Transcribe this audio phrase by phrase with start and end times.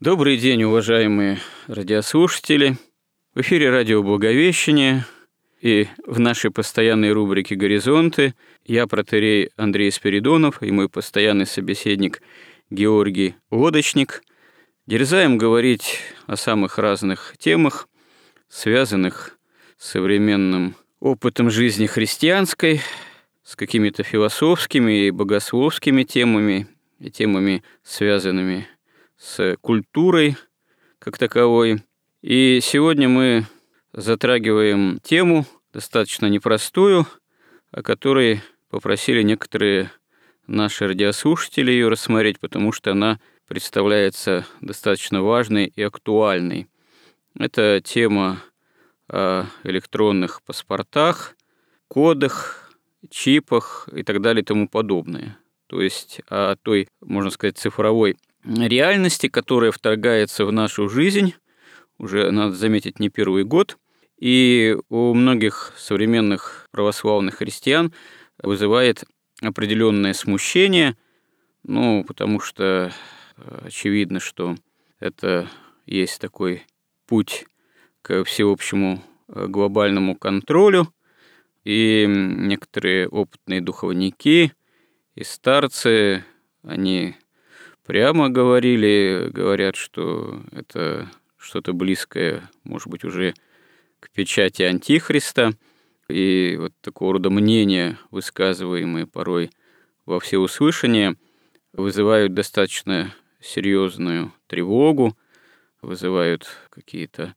[0.00, 2.78] Добрый день, уважаемые радиослушатели.
[3.34, 5.04] В эфире радио «Благовещение»
[5.60, 8.34] и в нашей постоянной рубрике «Горизонты»
[8.64, 12.22] я, протерей Андрей Спиридонов и мой постоянный собеседник
[12.70, 14.22] Георгий Лодочник
[14.86, 17.86] дерзаем говорить о самых разных темах,
[18.48, 19.36] связанных
[19.76, 22.80] с современным опытом жизни христианской,
[23.42, 26.68] с какими-то философскими и богословскими темами
[27.00, 28.79] и темами, связанными с
[29.60, 30.36] культурой
[30.98, 31.82] как таковой.
[32.22, 33.46] И сегодня мы
[33.92, 37.06] затрагиваем тему достаточно непростую,
[37.70, 39.90] о которой попросили некоторые
[40.46, 46.68] наши радиослушатели ее рассмотреть, потому что она представляется достаточно важной и актуальной.
[47.34, 48.42] Это тема
[49.08, 51.36] о электронных паспортах,
[51.88, 52.72] кодах,
[53.08, 55.38] чипах и так далее и тому подобное.
[55.66, 61.34] То есть о той, можно сказать, цифровой реальности, которая вторгается в нашу жизнь,
[61.98, 63.78] уже, надо заметить, не первый год,
[64.18, 67.92] и у многих современных православных христиан
[68.42, 69.04] вызывает
[69.42, 70.96] определенное смущение,
[71.62, 72.92] ну, потому что
[73.36, 74.56] э, очевидно, что
[74.98, 75.48] это
[75.86, 76.64] есть такой
[77.06, 77.46] путь
[78.02, 80.92] к всеобщему э, глобальному контролю,
[81.64, 84.52] и некоторые опытные духовники
[85.14, 86.24] и старцы,
[86.62, 87.16] они
[87.84, 93.34] прямо говорили, говорят, что это что-то близкое, может быть, уже
[93.98, 95.52] к печати Антихриста.
[96.08, 99.50] И вот такого рода мнения, высказываемые порой
[100.06, 101.16] во всеуслышание,
[101.72, 105.16] вызывают достаточно серьезную тревогу,
[105.82, 107.34] вызывают какие-то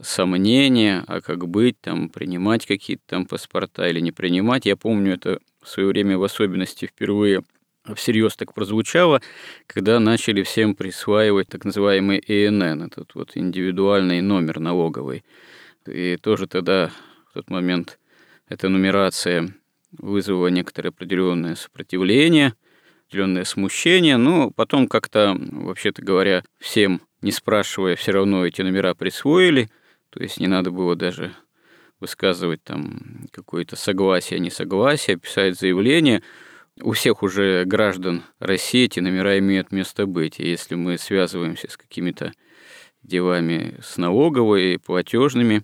[0.00, 4.66] сомнения, а как быть, там, принимать какие-то там паспорта или не принимать.
[4.66, 7.42] Я помню это в свое время в особенности впервые
[7.94, 9.20] всерьез так прозвучало,
[9.66, 15.24] когда начали всем присваивать так называемый ИНН, этот вот индивидуальный номер налоговый.
[15.86, 16.90] И тоже тогда
[17.30, 17.98] в тот момент
[18.48, 19.52] эта нумерация
[19.90, 22.54] вызвала некоторое определенное сопротивление,
[23.08, 29.68] определенное смущение, но потом как-то, вообще-то говоря, всем, не спрашивая, все равно эти номера присвоили,
[30.10, 31.34] то есть не надо было даже
[32.00, 36.22] высказывать там какое-то согласие, несогласие, писать заявление–
[36.80, 40.40] у всех уже граждан России эти номера имеют место быть.
[40.40, 42.32] И если мы связываемся с какими-то
[43.02, 45.62] делами с налоговой, платежными,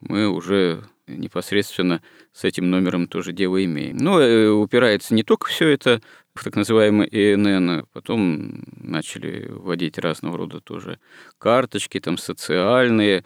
[0.00, 3.96] мы уже непосредственно с этим номером тоже дело имеем.
[3.96, 6.00] Но э, упирается не только все это
[6.42, 10.98] так называемый ИНН, потом начали вводить разного рода тоже
[11.38, 13.24] карточки, там социальные,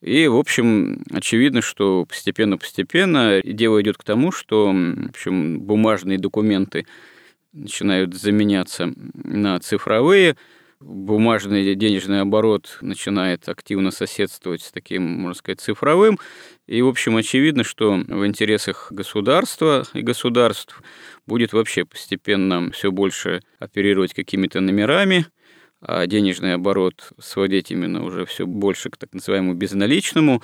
[0.00, 6.86] и, в общем, очевидно, что постепенно-постепенно дело идет к тому, что в общем, бумажные документы
[7.52, 10.36] начинают заменяться на цифровые,
[10.80, 16.18] бумажный денежный оборот начинает активно соседствовать с таким, можно сказать, цифровым.
[16.66, 20.82] И, в общем, очевидно, что в интересах государства и государств
[21.26, 25.26] будет вообще постепенно все больше оперировать какими-то номерами,
[25.80, 30.42] а денежный оборот сводить именно уже все больше к так называемому безналичному.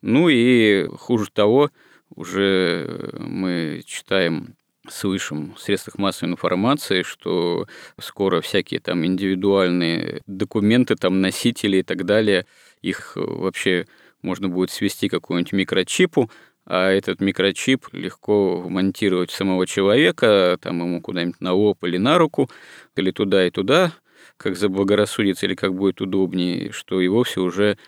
[0.00, 1.70] Ну и хуже того,
[2.14, 4.54] уже мы читаем
[4.88, 7.66] слышим в средствах массовой информации, что
[8.00, 12.46] скоро всякие там индивидуальные документы, там носители и так далее,
[12.80, 13.86] их вообще
[14.22, 16.30] можно будет свести к какому-нибудь микрочипу,
[16.64, 22.18] а этот микрочип легко вмонтировать в самого человека, там ему куда-нибудь на лоб или на
[22.18, 22.48] руку,
[22.96, 23.92] или туда и туда,
[24.36, 27.78] как заблагорассудится или как будет удобнее, что и вовсе уже,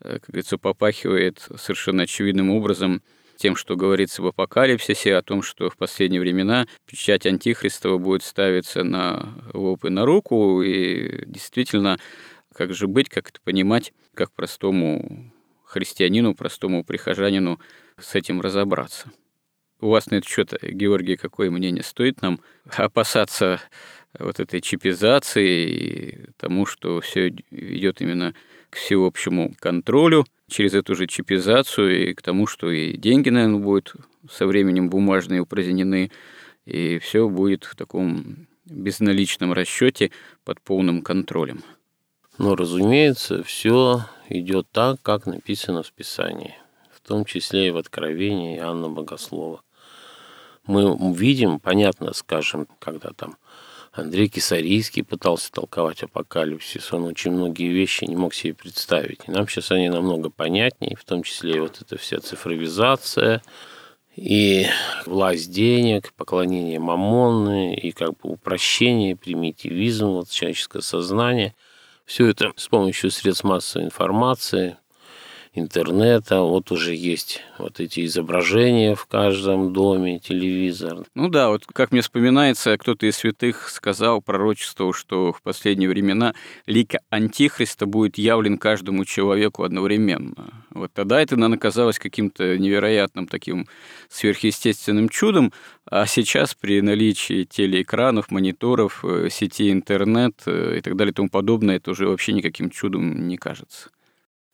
[0.00, 3.02] э, как говорится, попахивает совершенно очевидным образом
[3.36, 8.84] тем, что говорится в апокалипсисе, о том, что в последние времена печать Антихристова будет ставиться
[8.84, 11.98] на лоб и на руку, и действительно,
[12.54, 15.32] как же быть, как это понимать, как простому
[15.64, 17.60] христианину, простому прихожанину
[17.98, 19.10] с этим разобраться.
[19.80, 21.82] У вас на этот счет, Георгий, какое мнение?
[21.82, 22.40] Стоит нам
[22.76, 23.60] опасаться
[24.18, 28.34] вот этой чипизации и тому, что все идет именно
[28.70, 33.94] к всеобщему контролю через эту же чипизацию и к тому, что и деньги, наверное, будут
[34.30, 36.10] со временем бумажные упразднены,
[36.64, 40.10] и все будет в таком безналичном расчете
[40.44, 41.62] под полным контролем.
[42.38, 46.54] Но, разумеется, все идет так, как написано в Писании,
[46.90, 49.62] в том числе и в Откровении Иоанна Богослова.
[50.66, 53.36] Мы видим, понятно, скажем, когда там
[53.94, 59.20] Андрей Кисарийский пытался толковать апокалипсис, он очень многие вещи не мог себе представить.
[59.28, 63.40] И нам сейчас они намного понятнее, в том числе и вот эта вся цифровизация,
[64.16, 64.66] и
[65.06, 71.54] власть денег, поклонение мамонны, и как бы упрощение, примитивизм, вот человеческое сознание.
[72.04, 74.76] Все это с помощью средств массовой информации,
[75.54, 81.04] интернета, вот уже есть вот эти изображения в каждом доме, телевизор.
[81.14, 86.34] Ну да, вот как мне вспоминается, кто-то из святых сказал пророчеству, что в последние времена
[86.66, 90.64] лик Антихриста будет явлен каждому человеку одновременно.
[90.70, 93.68] Вот тогда это, наверное, казалось каким-то невероятным таким
[94.08, 95.52] сверхъестественным чудом,
[95.86, 101.28] а сейчас при наличии телеэкранов, мониторов, э, сети интернет э, и так далее и тому
[101.28, 103.90] подобное, это уже вообще никаким чудом не кажется.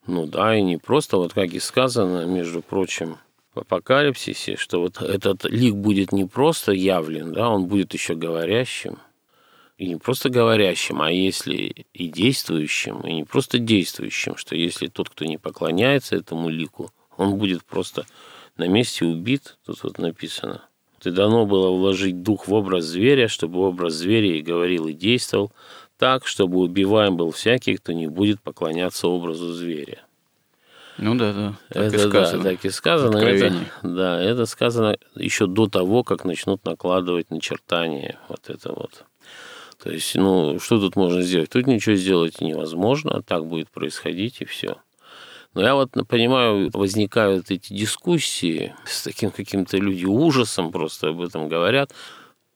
[0.06, 3.18] Ну да, и не просто, вот как и сказано, между прочим,
[3.54, 8.98] в апокалипсисе, что вот этот лик будет не просто явлен, да, он будет еще говорящим.
[9.76, 15.08] И не просто говорящим, а если и действующим, и не просто действующим, что если тот,
[15.08, 18.04] кто не поклоняется этому лику, он будет просто
[18.56, 20.62] на месте убит, тут вот написано.
[21.00, 25.50] Ты дано было вложить дух в образ зверя, чтобы образ зверя и говорил, и действовал,
[26.00, 29.98] так, чтобы убиваем был всякий, кто не будет поклоняться образу зверя.
[30.96, 31.54] Ну да, да.
[31.68, 32.42] Так это и сказано.
[32.42, 33.18] да, так и сказано.
[33.18, 38.18] Это, да, это сказано еще до того, как начнут накладывать начертания.
[38.30, 39.04] Вот это вот.
[39.82, 41.50] То есть, ну, что тут можно сделать?
[41.50, 44.76] Тут ничего сделать невозможно, так будет происходить и все.
[45.52, 51.48] Но я вот понимаю, возникают эти дискуссии с таким каким-то люди ужасом просто об этом
[51.48, 51.92] говорят.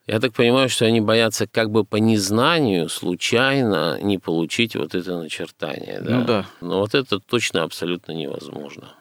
[0.06, 5.19] Я так понимаю, что они боятся как бы по незнанию случайно не получить вот это
[5.19, 6.01] начертание.
[6.01, 6.19] Да?
[6.19, 6.47] Ну да.
[6.61, 8.95] Но вот это точно абсолютно невозможно.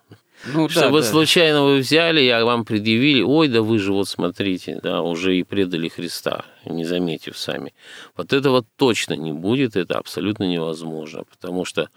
[0.46, 1.06] Ну, что да, вы да.
[1.08, 5.44] случайно вы взяли, я вам предъявили, ой, да вы же вот смотрите, да, уже и
[5.44, 7.74] предали Христа, не заметив сами.
[8.18, 11.90] Вот этого точно не будет, это абсолютно невозможно, потому что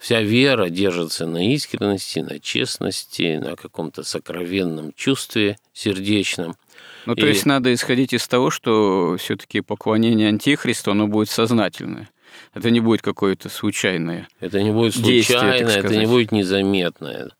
[0.00, 6.56] вся вера держится на искренности, на честности, на каком-то сокровенном чувстве сердечном.
[7.06, 7.28] Ну, то и...
[7.30, 12.08] есть надо исходить из того, что все-таки поклонение антихристу, оно будет сознательное.
[12.54, 14.28] Это не будет какое-то случайное.
[14.40, 17.30] Это не будет случайное, это не будет незаметное.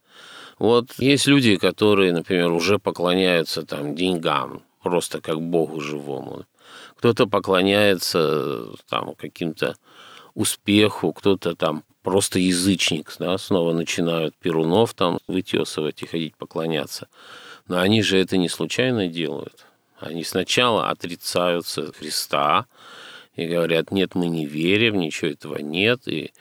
[0.59, 6.45] Вот есть люди, которые, например, уже поклоняются там деньгам, просто как Богу живому.
[6.97, 9.77] Кто-то поклоняется там каким-то
[10.35, 17.09] успеху, кто-то там просто язычник, да, снова начинают Перунов там вытесывать и ходить поклоняться.
[17.69, 19.67] Но они же это не случайно делают.
[19.99, 22.67] Они сначала отрицаются Христа
[23.37, 26.33] и говорят, нет, мы не верим, ничего этого нет, и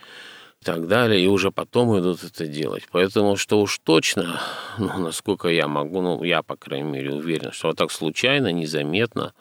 [0.64, 2.84] так далее, и уже потом идут это делать.
[2.92, 4.40] Поэтому, что уж точно,
[4.78, 9.34] ну, насколько я могу, ну, я, по крайней мере, уверен, что вот так случайно, незаметно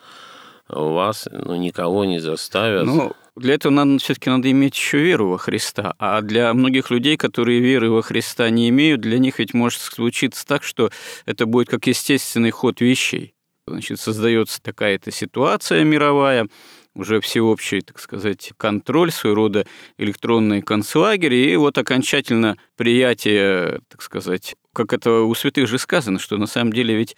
[0.69, 2.87] вас ну, никого не заставят.
[2.87, 5.95] Ну, для этого нам все-таки надо иметь еще веру во Христа.
[5.99, 10.47] А для многих людей, которые веры во Христа не имеют, для них ведь может случиться
[10.47, 10.91] так, что
[11.25, 13.35] это будет как естественный ход вещей.
[13.67, 16.49] Значит, создается такая-то ситуация мировая,
[16.95, 24.57] уже всеобщий, так сказать, контроль, своего рода электронный концлагерь, и вот окончательно приятие, так сказать,
[24.75, 27.17] как это у святых же сказано, что на самом деле ведь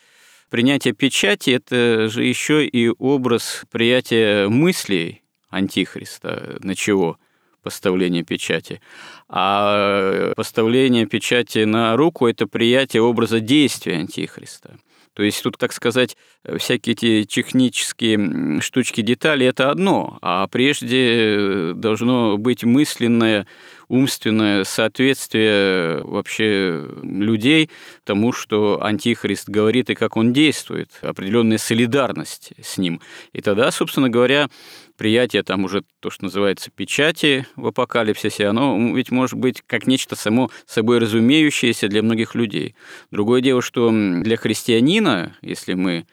[0.50, 5.24] принятие печати– это же еще и образ приятия мыслей
[5.55, 6.59] Антихриста.
[6.61, 7.19] На чего?
[7.65, 8.81] поставление печати.
[9.29, 14.77] А поставление печати на руку– это приятие образа действия Антихриста.
[15.15, 16.17] То есть тут, так сказать,
[16.59, 23.47] всякие эти технические штучки, детали– это одно, а прежде должно быть мысленное
[23.95, 27.71] умственное соответствие вообще людей
[28.03, 33.01] тому, что Антихрист говорит и как он действует, определенная солидарность с ним.
[33.33, 34.49] И тогда, собственно говоря,
[34.97, 40.17] приятие там уже то, что называется печати в апокалипсисе, оно ведь может быть как нечто
[40.17, 42.75] само собой разумеющееся для многих людей.
[43.13, 46.05] Другое дело, что для христианина, если мы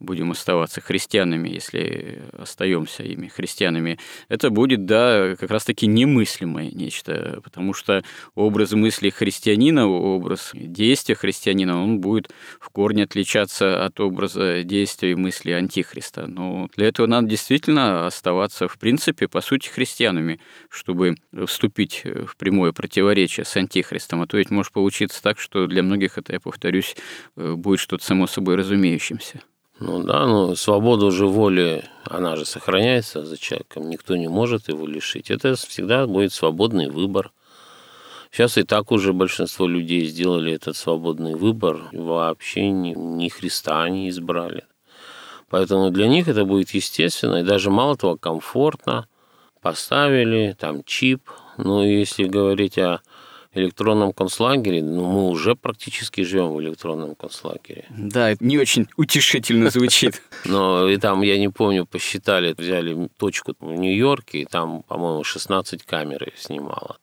[0.00, 7.74] будем оставаться христианами, если остаемся ими христианами, это будет, да, как раз-таки немыслимое нечто, потому
[7.74, 15.12] что образ мысли христианина, образ действия христианина, он будет в корне отличаться от образа действия
[15.12, 16.26] и мысли антихриста.
[16.26, 22.72] Но для этого надо действительно оставаться, в принципе, по сути, христианами, чтобы вступить в прямое
[22.72, 24.22] противоречие с антихристом.
[24.22, 26.96] А то ведь может получиться так, что для многих это, я повторюсь,
[27.34, 29.42] будет что-то само собой разумеющимся.
[29.80, 34.86] Ну да, но свобода же воли, она же сохраняется за человеком, никто не может его
[34.86, 35.30] лишить.
[35.30, 37.30] Это всегда будет свободный выбор.
[38.32, 44.08] Сейчас и так уже большинство людей сделали этот свободный выбор, вообще ни, ни Христа не
[44.08, 44.64] избрали.
[45.48, 49.06] Поэтому для них это будет естественно, и даже мало того, комфортно.
[49.62, 51.22] Поставили там чип.
[51.56, 53.00] Ну, если говорить о
[53.52, 57.86] электронном концлагере, ну, мы уже практически живем в электронном концлагере.
[57.90, 60.22] Да, это не очень утешительно звучит.
[60.44, 65.82] Но и там, я не помню, посчитали, взяли точку в Нью-Йорке, и там, по-моему, 16
[65.84, 66.98] камер снимало.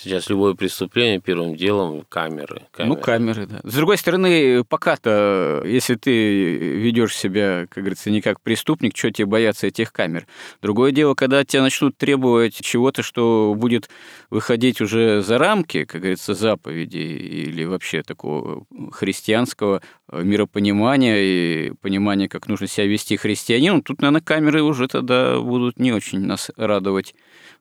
[0.00, 2.94] Сейчас любое преступление первым делом камеры, камеры.
[2.94, 3.60] Ну, камеры, да.
[3.64, 9.26] С другой стороны, пока-то, если ты ведешь себя, как говорится, не как преступник, что тебе
[9.26, 10.28] бояться этих камер?
[10.62, 13.90] Другое дело, когда тебя начнут требовать чего-то, что будет
[14.30, 22.46] выходить уже за рамки, как говорится, заповеди или вообще такого христианского миропонимания и понимания, как
[22.46, 27.16] нужно себя вести христианину, тут, наверное, камеры уже тогда будут не очень нас радовать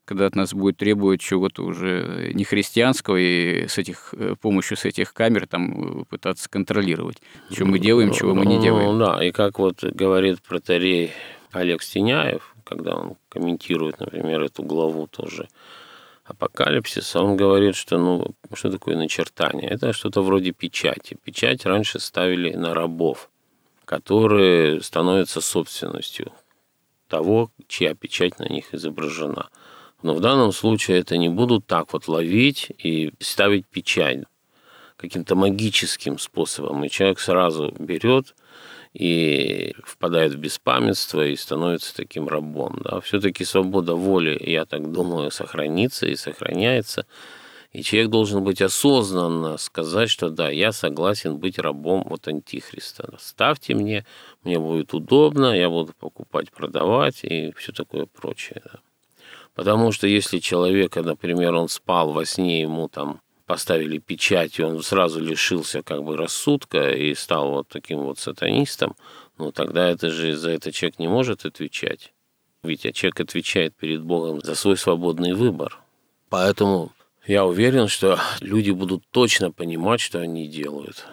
[0.08, 4.86] когда от нас будет требовать чего-то уже не христианского, и с этих, э, помощью с
[4.86, 7.18] этих камер там э, пытаться контролировать,
[7.52, 8.98] что мы делаем, чего мы не делаем.
[8.98, 11.12] Ну, да, и как вот говорит протерей
[11.52, 15.50] Олег Стеняев, когда он комментирует, например, эту главу тоже
[16.24, 19.70] апокалипсис, он говорит, что ну что такое начертание?
[19.70, 21.18] Это что-то вроде печати.
[21.22, 23.30] Печать раньше ставили на рабов,
[23.84, 26.32] которые становятся собственностью
[27.10, 29.50] того, чья печать на них изображена.
[30.04, 34.24] Но в данном случае это не будут так вот ловить и ставить печать
[34.96, 36.84] каким-то магическим способом.
[36.84, 38.36] И человек сразу берет
[38.94, 42.82] и впадает в беспамятство и становится таким рабом.
[42.84, 43.00] Да?
[43.02, 47.06] Все-таки свобода воли, я так думаю, сохранится и сохраняется.
[47.74, 53.14] И человек должен быть осознанно сказать, что да, я согласен быть рабом от Антихриста.
[53.20, 54.06] Ставьте мне,
[54.44, 58.62] мне будет удобно, я буду покупать, продавать и все такое прочее.
[58.64, 58.80] Да.
[59.58, 64.84] Потому что если человека, например, он спал во сне, ему там поставили печать, и он
[64.84, 68.96] сразу лишился как бы рассудка и стал вот таким вот сатанистом,
[69.40, 72.14] ну тогда это же за это человек не может отвечать.
[72.62, 75.80] Ведь человек отвечает перед Богом за свой свободный выбор.
[76.30, 76.92] Поэтому
[77.26, 81.08] я уверен, что люди будут точно понимать, что они делают.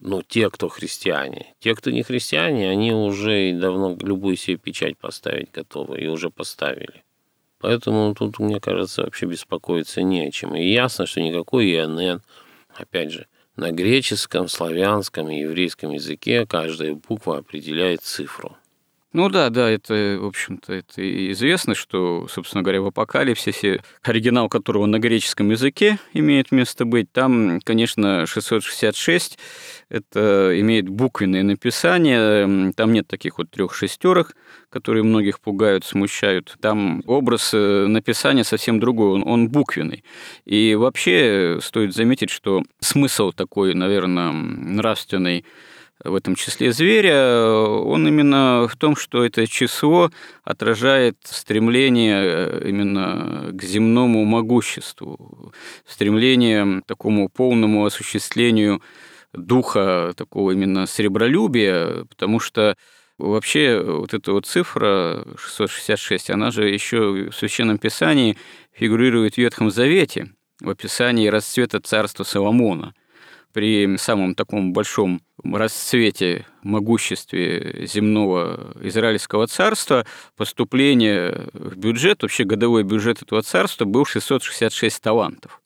[0.00, 1.54] Ну, те, кто христиане.
[1.60, 7.02] Те, кто не христиане, они уже давно любую себе печать поставить готовы и уже поставили.
[7.62, 10.56] Поэтому тут, мне кажется, вообще беспокоиться не о чем.
[10.56, 12.20] И ясно, что никакой ИНН,
[12.74, 18.56] опять же, на греческом, славянском и еврейском языке каждая буква определяет цифру.
[19.12, 24.86] Ну да, да, это, в общем-то, это известно, что, собственно говоря, в апокалипсисе, оригинал которого
[24.86, 29.38] на греческом языке имеет место быть, там, конечно, 666,
[29.90, 34.34] это имеет буквенное написание, там нет таких вот трех шестерок,
[34.70, 36.56] которые многих пугают, смущают.
[36.62, 40.04] Там образ э, написания совсем другой, он, он буквенный.
[40.46, 45.44] И вообще стоит заметить, что смысл такой, наверное, нравственный
[46.04, 50.10] в этом числе зверя, он именно в том, что это число
[50.44, 55.52] отражает стремление э, именно к земному могуществу,
[55.86, 58.82] стремление к такому полному осуществлению
[59.32, 62.76] духа такого именно сребролюбия, потому что
[63.18, 68.36] вообще вот эта вот цифра 666, она же еще в Священном Писании
[68.72, 72.94] фигурирует в Ветхом Завете, в описании расцвета царства Соломона–
[73.52, 80.06] при самом таком большом расцвете, могуществе земного Израильского царства
[80.36, 85.60] поступление в бюджет, вообще годовой бюджет этого царства был 666 талантов.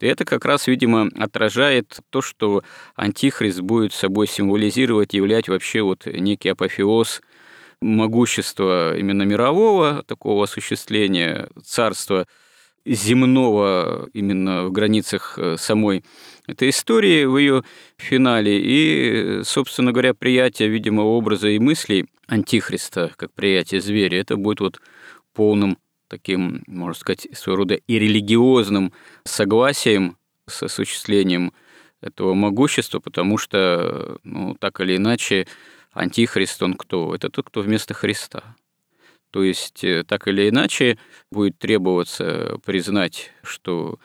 [0.00, 2.62] И это как раз, видимо, отражает то, что
[2.96, 7.22] антихрист будет собой символизировать, являть вообще вот некий апофеоз
[7.80, 12.26] могущества именно мирового такого осуществления царства–
[12.86, 16.04] земного именно в границах э, самой
[16.46, 17.64] этой истории в ее
[17.96, 24.60] финале и, собственно говоря, приятие видимого образа и мыслей антихриста как приятие зверя, это будет
[24.60, 24.80] вот
[25.34, 28.92] полным таким, можно сказать, своего рода и религиозным
[29.24, 30.16] согласием
[30.48, 31.52] с осуществлением
[32.00, 35.46] этого могущества, потому что, ну, так или иначе,
[35.92, 37.14] антихрист, он кто?
[37.14, 38.56] Это тот, кто вместо Христа.
[39.30, 40.98] То есть, э, так или иначе,
[41.32, 43.98] будет требоваться признать, что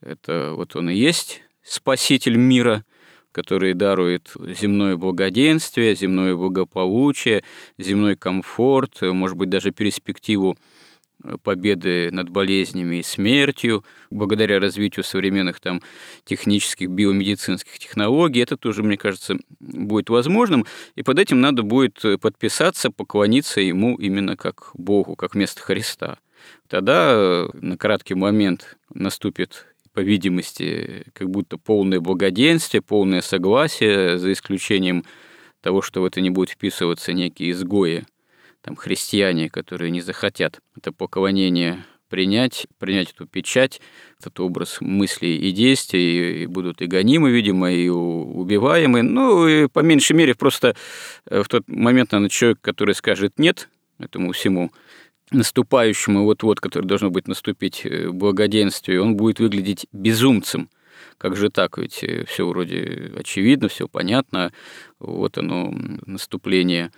[0.00, 2.84] это вот он и есть спаситель мира,
[3.32, 7.44] который дарует земное благоденствие, земное благополучие,
[7.78, 10.56] земной комфорт, может быть, даже перспективу
[11.42, 15.82] победы над болезнями и смертью, благодаря развитию современных там
[16.24, 22.90] технических биомедицинских технологий, это тоже, мне кажется, будет возможным, и под этим надо будет подписаться,
[22.90, 26.18] поклониться ему именно как Богу, как вместо Христа.
[26.68, 29.67] Тогда на краткий момент наступит
[29.98, 35.04] по видимости, как будто полное благоденствие, полное согласие, за исключением
[35.60, 38.04] того, что в это не будет вписываться некие изгои–
[38.62, 43.80] там, христиане, которые не захотят это поклонение принять, принять эту печать,
[44.20, 49.02] этот образ мыслей и действий, и будут и гонимы, видимо, и убиваемы.
[49.02, 50.76] Ну, и по меньшей мере, просто
[51.26, 54.70] э, в тот момент, наверное, человек, который скажет «нет» этому всему,
[55.30, 60.70] наступающему вот-вот, который должно быть наступить э, благоденствию, он будет выглядеть безумцем.
[61.18, 61.78] Как же так?
[61.78, 64.52] Ведь э, все вроде очевидно, все понятно.
[64.98, 65.72] Вот оно,
[66.06, 66.92] наступление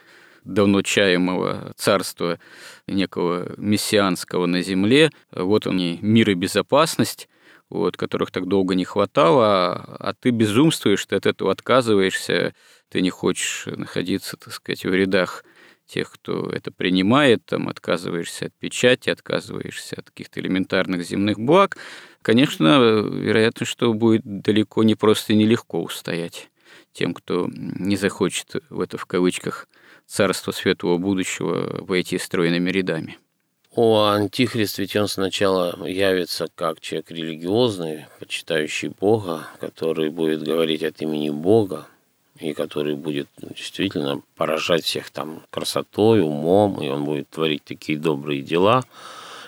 [0.45, 2.39] давно чаемого царства
[2.87, 5.11] некого мессианского на земле.
[5.33, 7.29] Вот они, мир и безопасность,
[7.69, 12.55] вот, которых так долго не хватало, а ты безумствуешь, ты от этого отказываешься,
[12.89, 15.45] ты не хочешь находиться, так сказать, в рядах
[15.91, 21.77] тех, кто это принимает, там, отказываешься от печати, отказываешься от каких-то элементарных земных благ,
[22.23, 26.51] конечно, вероятно, что будет далеко не просто и нелегко устоять
[26.93, 29.69] тем, кто не захочет в это в кавычках
[30.07, 33.19] царство светлого будущего войти стройными рядами.
[33.73, 41.01] О, Антихрист, ведь он сначала явится как человек религиозный, почитающий Бога, который будет говорить от
[41.01, 41.87] имени Бога,
[42.41, 48.43] и который будет действительно поражать всех там красотой, умом, и он будет творить такие добрые
[48.43, 48.85] дела,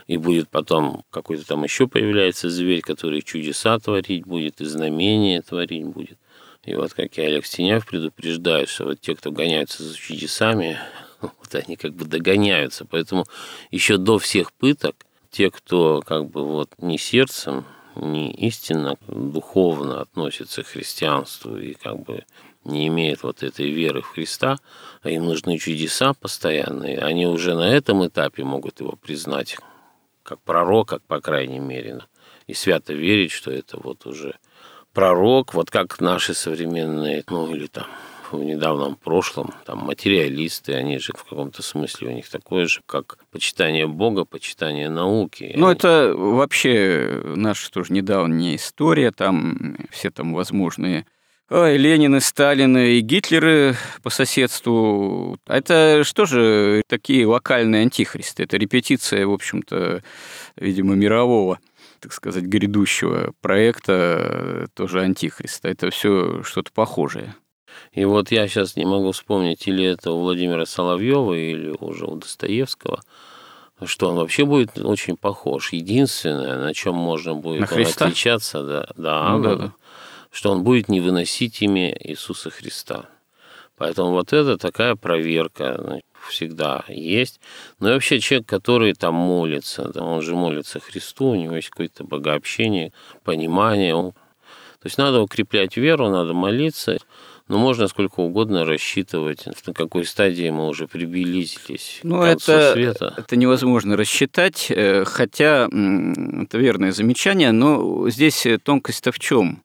[0.06, 5.86] и будет потом какой-то там еще появляется зверь, который чудеса творить будет, и знамения творить
[5.86, 6.18] будет.
[6.64, 10.78] И вот как и Олег Стеняв предупреждает, что вот те, кто гоняются за чудесами,
[11.20, 12.84] вот они как бы догоняются.
[12.84, 13.26] Поэтому
[13.70, 14.94] еще до всех пыток
[15.30, 17.64] те, кто как бы вот не сердцем,
[17.96, 22.24] не истинно, духовно относится к христианству и как бы
[22.64, 24.58] не имеет вот этой веры в Христа,
[25.02, 29.56] а им нужны чудеса постоянные, они уже на этом этапе могут его признать
[30.22, 32.00] как пророка, по крайней мере,
[32.46, 34.36] и свято верить, что это вот уже
[34.92, 37.86] пророк, вот как наши современные, ну или там
[38.30, 43.18] в недавнем прошлом, там материалисты, они же в каком-то смысле у них такое же, как
[43.30, 45.52] почитание Бога, почитание науки.
[45.54, 51.06] Ну, это вообще наша тоже недавняя история, там все там возможные
[51.54, 55.36] Ой, Ленины, Сталины и Гитлеры по соседству.
[55.46, 58.44] Это что же такие локальные антихристы?
[58.44, 60.02] Это репетиция, в общем-то,
[60.56, 61.58] видимо, мирового
[62.00, 65.68] так сказать, грядущего проекта э, тоже антихриста.
[65.68, 67.36] Это все что-то похожее.
[67.92, 72.16] И вот я сейчас не могу вспомнить, или это у Владимира Соловьева, или уже у
[72.16, 73.02] Достоевского,
[73.84, 75.72] что он вообще будет очень похож.
[75.72, 79.72] Единственное, на чем можно будет на отличаться, да, да, ну, да, да,
[80.32, 83.06] что он будет не выносить имя Иисуса Христа.
[83.76, 87.40] Поэтому вот это такая проверка всегда есть.
[87.78, 91.70] Но и вообще человек, который там молится, да, он же молится Христу, у него есть
[91.70, 92.92] какое-то богообщение,
[93.24, 93.94] понимание.
[93.94, 96.98] То есть надо укреплять веру, надо молиться,
[97.48, 103.14] но можно сколько угодно рассчитывать, на какой стадии мы уже приблизились ну, к это, света.
[103.16, 109.62] Это невозможно рассчитать, э, хотя это верное замечание, но здесь тонкость-то в чем?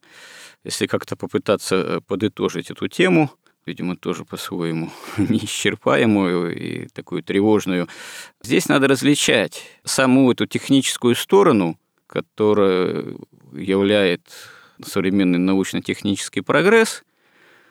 [0.64, 3.32] Если как-то попытаться э, подытожить эту тему–
[3.68, 7.88] видимо, тоже по-своему неисчерпаемую и такую тревожную.
[8.42, 13.06] Здесь надо различать саму эту техническую сторону, которая
[13.54, 14.22] являет
[14.84, 17.04] современный научно-технический прогресс,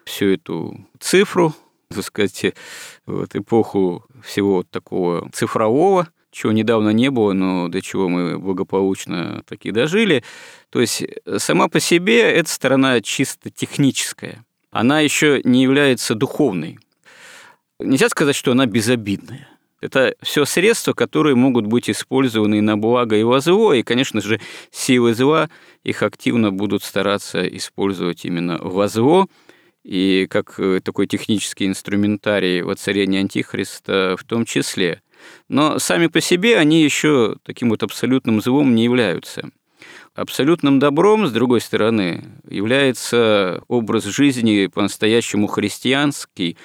[0.04, 1.54] всю эту цифру,
[1.88, 2.54] так сказать,
[3.06, 9.70] вот эпоху всего такого цифрового, чего недавно не было, но до чего мы благополучно таки
[9.70, 10.22] дожили.
[10.70, 11.02] То есть
[11.38, 14.44] сама по себе эта сторона чисто техническая
[14.76, 16.78] она еще не является духовной.
[17.78, 19.48] Нельзя сказать, что она безобидная.
[19.80, 24.40] Это все средства, которые могут быть использованы на благо и во зло, и, конечно же,
[24.70, 25.50] силы зла
[25.82, 29.28] их активно будут стараться использовать именно во зло,
[29.84, 35.02] и как э, такой технический инструментарий воцарения Антихриста в том числе.
[35.48, 39.50] Но сами по себе они еще таким вот абсолютным злом не являются.
[40.14, 46.56] Абсолютным добром, с другой стороны, является образ жизни по-настоящему христианский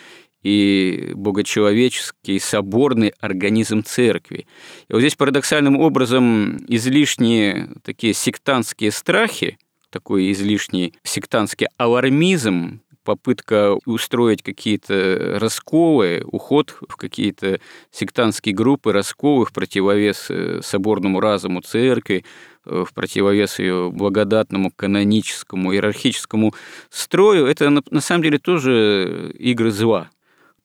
[0.42, 4.48] и богочеловеческий соборный организм церкви.
[4.88, 9.58] И вот здесь парадоксальным образом излишние такие сектантские страхи,
[9.90, 17.60] такой излишний сектантский алармизм, попытка устроить какие-то расколы, уход в какие-то
[17.92, 22.24] сектантские группы, расколы в противовес э, соборному разуму церкви,
[22.66, 26.54] э, в противовес ее благодатному каноническому иерархическому
[26.90, 30.10] строю, это на самом деле тоже игры зла.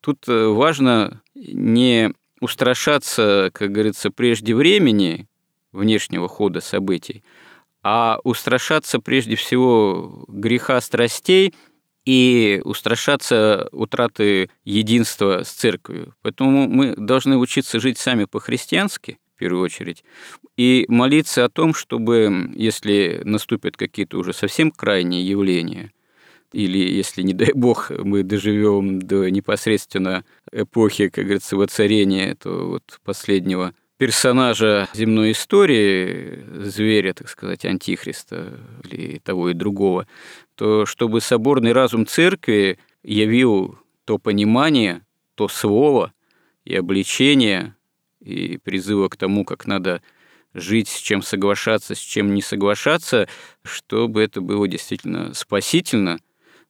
[0.00, 5.26] Тут э, важно не устрашаться, как говорится, прежде времени
[5.72, 7.24] внешнего хода событий,
[7.82, 11.54] а устрашаться прежде всего греха страстей
[12.06, 16.14] и устрашаться утраты единства с церковью.
[16.22, 20.04] Поэтому мы должны учиться жить сами по-христиански, в первую очередь,
[20.56, 25.92] и молиться о том, чтобы, если наступят какие-то уже совсем крайние явления,
[26.52, 33.00] или если, не дай бог, мы доживем до непосредственно эпохи, как говорится, воцарения этого вот
[33.04, 40.06] последнего персонажа земной истории, зверя, так сказать, антихриста или того и другого,
[40.54, 45.02] то чтобы соборный разум церкви явил то понимание,
[45.34, 46.12] то слово
[46.64, 47.74] и обличение,
[48.20, 50.02] и призыва к тому, как надо
[50.54, 53.28] жить, с чем соглашаться, с чем не соглашаться,
[53.62, 56.18] чтобы это было действительно спасительно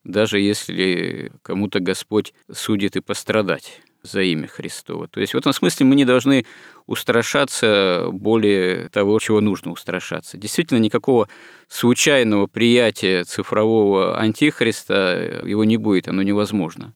[0.06, 5.08] даже если кому-то Господь судит и пострадать за имя Христово.
[5.08, 6.46] То есть в этом смысле мы не должны
[6.86, 10.38] устрашаться более того, чего нужно устрашаться.
[10.38, 11.28] Действительно, никакого
[11.68, 16.94] случайного приятия цифрового антихриста его не будет, оно невозможно.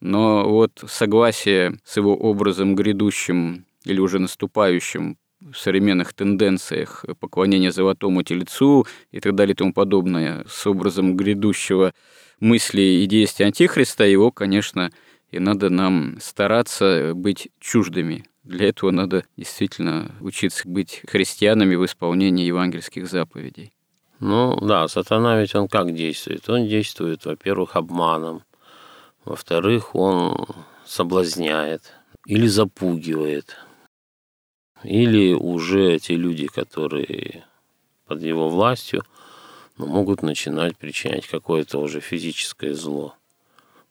[0.00, 8.22] Но вот согласие с его образом грядущим или уже наступающим в современных тенденциях поклонения золотому
[8.22, 11.92] тельцу и так далее и тому подобное с образом грядущего
[12.40, 14.90] мысли и действий Антихриста, его, конечно,
[15.34, 18.24] и надо нам стараться быть чуждыми.
[18.44, 23.72] Для этого надо действительно учиться быть христианами в исполнении евангельских заповедей.
[24.20, 26.48] Ну да, сатана ведь он как действует?
[26.48, 28.44] Он действует, во-первых, обманом,
[29.24, 30.46] во-вторых, он
[30.86, 31.82] соблазняет
[32.26, 33.56] или запугивает,
[34.84, 37.44] или уже те люди, которые
[38.06, 39.02] под его властью,
[39.78, 43.16] но могут начинать причинять какое-то уже физическое зло.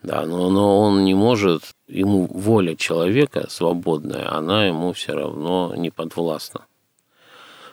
[0.04, 5.90] Да, но, но он не может, ему воля человека свободная, она ему все равно не
[5.90, 6.66] подвластна.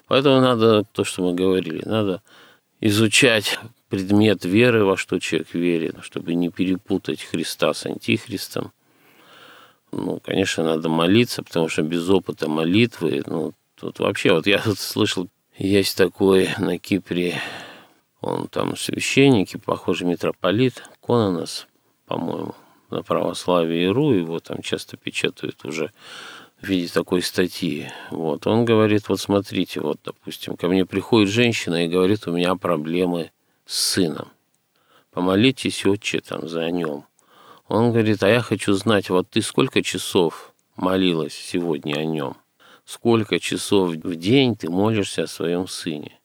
[0.06, 2.22] Поэтому надо, то, что мы говорили, надо
[2.80, 8.72] изучать предмет веры, во что человек верит, чтобы не перепутать Христа с Антихристом.
[9.90, 14.78] Ну, конечно, надо молиться, потому что без опыта молитвы, ну, тут вообще, вот я тут
[14.78, 17.40] слышал, есть такой на Кипре
[18.20, 21.66] он там священник и, похоже, митрополит Кононос,
[22.10, 22.56] по-моему,
[22.90, 25.92] на православие РУ, его там часто печатают уже
[26.60, 27.88] в виде такой статьи.
[28.10, 28.48] Вот.
[28.48, 33.30] Он говорит, вот смотрите, вот, допустим, ко мне приходит женщина и говорит, у меня проблемы
[33.64, 34.26] с сыном.
[35.12, 37.04] Помолитесь, отче, там, за нем.
[37.68, 42.36] Он говорит, а я хочу знать, вот ты сколько часов молилась сегодня о нем?
[42.84, 46.18] Сколько часов в день ты молишься о своем сыне?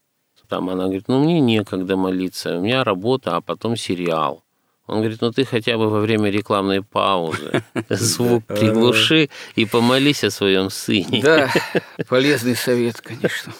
[0.47, 4.44] Там она говорит, ну мне некогда молиться, у меня работа, а потом сериал.
[4.87, 10.31] Он говорит, ну ты хотя бы во время рекламной паузы звук приглуши и помолись о
[10.31, 11.21] своем сыне.
[11.21, 11.51] Да,
[12.09, 13.53] полезный совет, конечно.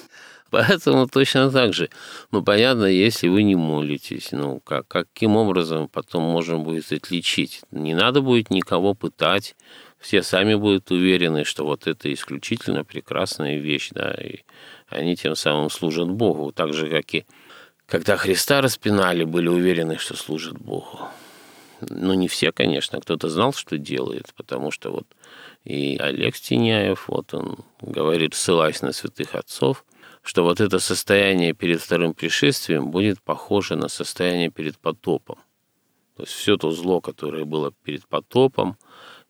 [0.51, 1.89] Поэтому точно так же.
[2.31, 7.61] Ну, понятно, если вы не молитесь, ну, как, каким образом потом можно будет отличить?
[7.71, 9.55] Не надо будет никого пытать,
[9.99, 14.41] все сами будут уверены, что вот это исключительно прекрасная вещь, да, и
[14.88, 17.25] они тем самым служат Богу, так же, как и
[17.87, 20.99] когда Христа распинали, были уверены, что служат Богу.
[21.81, 25.07] Ну, не все, конечно, кто-то знал, что делает, потому что вот
[25.65, 29.83] и Олег Стеняев, вот он говорит, ссылаясь на святых отцов,
[30.21, 35.37] что вот это состояние перед вторым пришествием будет похоже на состояние перед потопом.
[36.15, 38.77] То есть все то зло, которое было перед потопом,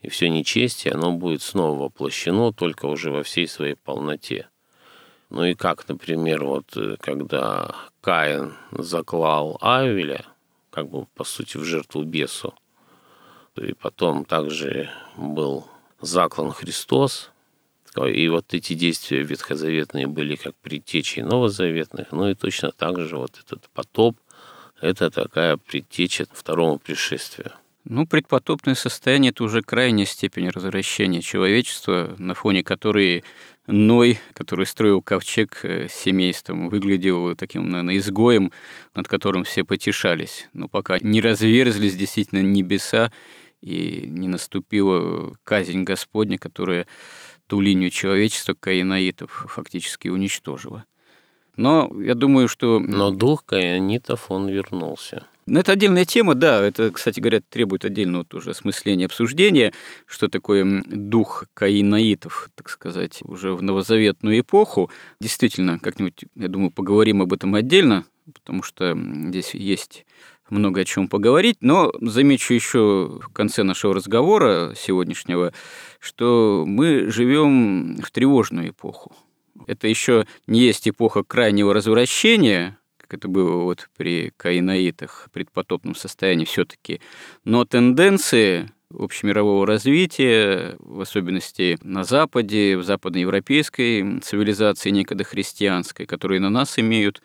[0.01, 4.49] и все нечестие, оно будет снова воплощено, только уже во всей своей полноте.
[5.29, 10.25] Ну и как, например, вот э, когда Каин заклал Авеля,
[10.69, 12.53] как бы по сути в жертву бесу,
[13.55, 15.67] и потом также был
[16.01, 17.31] заклан Христос,
[17.97, 23.39] и вот эти действия ветхозаветные были как предтечи новозаветных, ну и точно так же вот
[23.43, 24.17] этот потоп–
[24.81, 27.53] это такая предтеча второму пришествию.
[27.85, 33.23] Ну, предпотопное состояние– это уже крайняя степень развращения человечества, на фоне которой
[33.67, 38.51] Ной, который строил ковчег э, семейством, выглядел таким, наверное, изгоем,
[38.93, 40.47] над которым все потешались.
[40.53, 43.11] Но пока не разверзлись действительно небеса
[43.61, 46.85] и не наступила казнь Господня, которая
[47.47, 50.85] ту линию человечества каинаитов фактически уничтожила.
[51.57, 52.79] Но я думаю, что...
[52.79, 55.25] Но дух каинитов, он вернулся.
[55.47, 56.61] Ну, это отдельная тема, да.
[56.61, 59.73] Это, кстати говоря, требует отдельного тоже осмысления, обсуждения,
[60.07, 64.89] что такое дух каинаитов, так сказать, уже в новозаветную эпоху.
[65.19, 70.05] Действительно, как-нибудь, я думаю, поговорим об этом отдельно, потому что здесь есть
[70.49, 75.53] много о чем поговорить, но замечу еще в конце нашего разговора сегодняшнего,
[75.99, 79.15] что мы живем в тревожную эпоху.
[79.67, 86.45] Это еще не есть эпоха крайнего развращения, как это было вот при каинаитах, предпотопном состоянии
[86.45, 87.01] все-таки.
[87.43, 96.49] Но тенденции общемирового развития, в особенности на Западе, в западноевропейской цивилизации, некогда христианской, которые на
[96.49, 97.21] нас имеют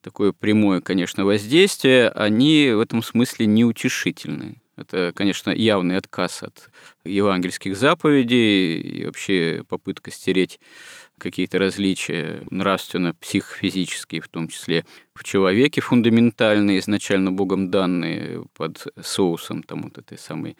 [0.00, 4.60] такое прямое, конечно, воздействие, они в этом смысле неутешительны.
[4.76, 6.70] Это, конечно, явный отказ от
[7.04, 10.60] евангельских заповедей и вообще попытка стереть
[11.22, 19.82] какие-то различия нравственно-психофизические, в том числе в человеке фундаментальные, изначально Богом данные под соусом там
[19.82, 20.56] вот этой самой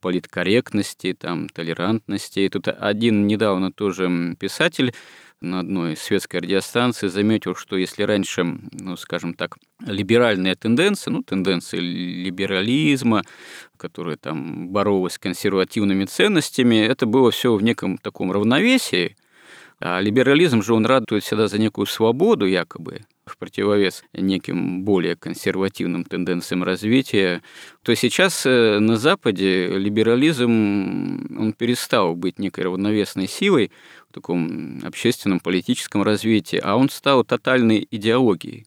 [0.00, 2.40] политкорректности, там, толерантности.
[2.40, 4.94] И тут один недавно тоже писатель
[5.40, 11.78] на одной светской радиостанции заметил, что если раньше, ну, скажем так, либеральные тенденции, ну, тенденции
[11.78, 13.24] либерализма,
[13.76, 19.16] которая там боролась с консервативными ценностями, это было все в неком таком равновесии,
[19.84, 26.04] а либерализм же он радует всегда за некую свободу, якобы, в противовес неким более консервативным
[26.04, 27.42] тенденциям развития,
[27.82, 33.70] то сейчас э, на Западе либерализм он перестал быть некой равновесной силой
[34.08, 38.64] в таком общественном политическом развитии, а он стал тотальной идеологией.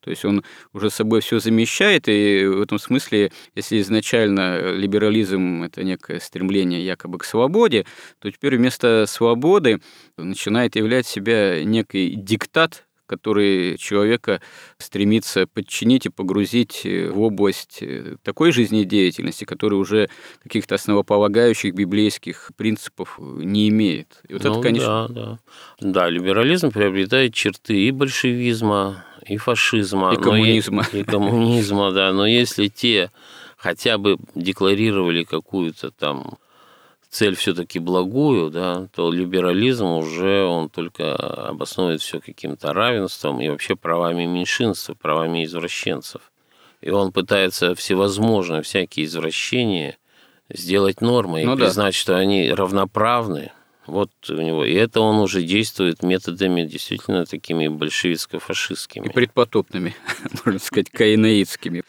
[0.00, 5.84] То есть он уже собой все замещает, и в этом смысле, если изначально либерализм– это
[5.84, 7.86] некое стремление якобы к свободе,
[8.18, 9.80] то теперь вместо свободы
[10.16, 14.40] начинает являть себя некий диктат который человека
[14.78, 17.82] стремится подчинить и погрузить в область
[18.22, 20.08] такой жизнедеятельности, которая уже
[20.40, 24.20] каких-то основополагающих библейских принципов не имеет.
[24.28, 25.08] И вот ну, это, конечно...
[25.08, 25.38] Да, да.
[25.80, 30.12] да, либерализм приобретает черты и большевизма, и фашизма.
[30.12, 30.84] И коммунизма.
[30.92, 32.12] И, и коммунизма, да.
[32.12, 33.10] Но если те
[33.56, 36.38] хотя бы декларировали какую-то там
[37.10, 43.76] цель все-таки благую, да, то либерализм уже он только обосновывает все каким-то равенством и вообще
[43.76, 46.22] правами меньшинства, правами извращенцев.
[46.80, 49.96] И он пытается всевозможные всякие извращения
[50.48, 51.98] сделать нормой ну, и признать, да.
[51.98, 53.52] что они равноправны,
[53.90, 54.64] вот у него.
[54.64, 59.06] И это он уже действует методами действительно такими большевистско-фашистскими.
[59.06, 59.94] И предпотопными,
[60.44, 61.82] можно сказать, каинаитскими.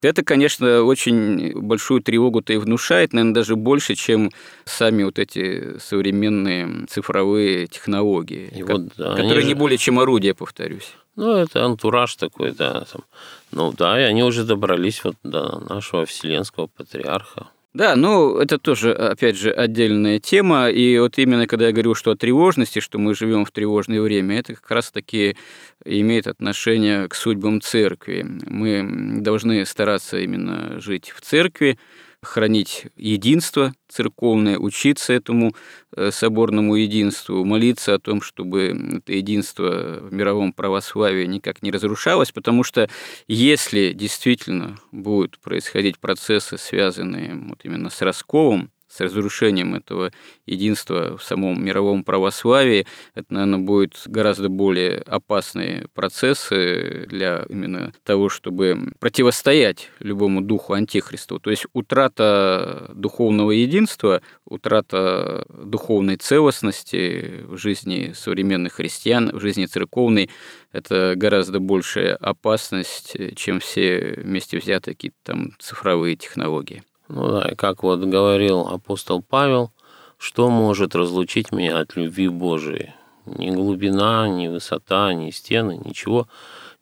[0.00, 4.30] Это, конечно, очень большую тревогу-то и внушает, наверное, даже больше, чем
[4.64, 9.56] сами вот эти современные цифровые технологии, и вот, да, которые не же...
[9.56, 10.92] более чем орудие, повторюсь.
[11.14, 12.84] Ну, это антураж такой, да.
[12.90, 13.04] Там.
[13.52, 17.50] Ну да, и они уже добрались вот до нашего вселенского патриарха.
[17.74, 20.68] Да, ну это тоже, опять же, отдельная тема.
[20.68, 24.38] И вот именно когда я говорю, что о тревожности, что мы живем в тревожное время,
[24.40, 25.36] это как раз-таки
[25.84, 28.26] имеет отношение к судьбам церкви.
[28.46, 31.78] Мы должны стараться именно жить в церкви,
[32.22, 35.54] хранить единство церковное, учиться этому
[35.94, 42.32] э, соборному единству, молиться о том, чтобы это единство в мировом православии никак не разрушалось,
[42.32, 42.88] потому что
[43.28, 50.12] если действительно будут происходить процессы, связанные вот именно с расколом с разрушением этого
[50.46, 58.28] единства в самом мировом православии, это, наверное, будет гораздо более опасные процессы для именно того,
[58.28, 61.38] чтобы противостоять любому духу антихристу.
[61.38, 70.28] То есть утрата духовного единства, утрата духовной целостности в жизни современных христиан, в жизни церковной,
[70.72, 76.82] это гораздо большая опасность, чем все вместе взятые какие-то там цифровые технологии.
[77.14, 79.70] Ну да, и как вот говорил апостол Павел,
[80.16, 82.94] что может разлучить меня от любви Божией?
[83.26, 86.26] Ни глубина, ни высота, ни стены, ничего,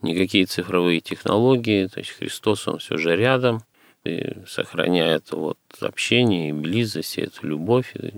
[0.03, 1.89] никакие цифровые технологии.
[1.89, 3.65] То есть Христос, Он все же рядом.
[4.05, 8.13] и сохраняя это вот общение и близость, и эту любовь, и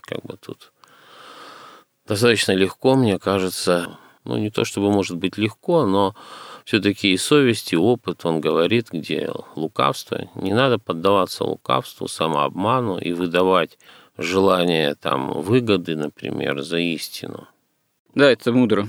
[0.00, 0.72] как бы тут
[2.06, 6.14] достаточно легко, мне кажется, ну не то чтобы может быть легко, но
[6.68, 10.28] все-таки и совесть, и опыт, он говорит, где лукавство.
[10.34, 13.78] Не надо поддаваться лукавству, самообману и выдавать
[14.18, 17.48] желание там выгоды, например, за истину.
[18.14, 18.86] Да, это мудро.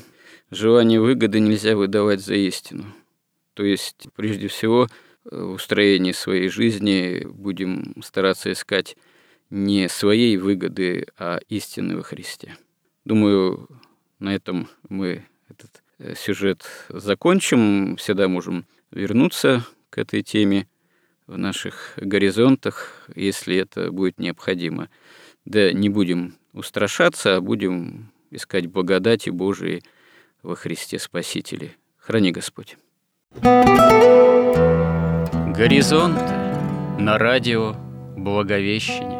[0.51, 2.83] Желание выгоды нельзя выдавать за истину.
[3.53, 4.89] То есть, прежде всего,
[5.23, 8.97] в устроении своей жизни будем стараться искать
[9.49, 12.57] не своей выгоды, а истины во Христе.
[13.05, 13.69] Думаю,
[14.19, 15.38] на этом мы э,
[16.15, 17.95] сюжет закончим.
[17.97, 20.67] Всегда можем вернуться к этой теме
[21.27, 24.89] в наших горизонтах, если это будет необходимо.
[25.45, 29.83] Да не будем устрашаться, а будем искать благодати Божией
[30.41, 31.75] во Христе Спасителе.
[31.97, 32.77] Храни Господь.
[35.55, 36.19] Горизонт
[36.99, 37.75] на радио
[38.17, 39.19] Благовещение.